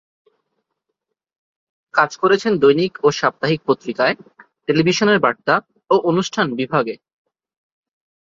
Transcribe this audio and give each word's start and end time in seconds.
কাজ 1.93 2.11
করেছেন 2.17 2.53
দৈনিক 2.57 2.93
ও 3.03 3.07
সাপ্তাহিক 3.11 3.61
পত্রিকায়, 3.65 4.15
টেলিভিশনের 4.67 5.19
বার্তা 5.19 5.55
ও 5.89 5.95
অনুষ্ঠান 6.11 6.47
বিভাগে। 6.55 6.95